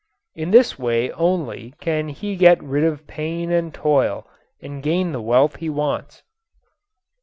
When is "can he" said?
1.79-2.35